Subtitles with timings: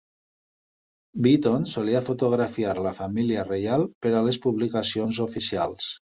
[1.25, 5.91] Beaton solia fotografiar a la família reial per a les publicacions oficials.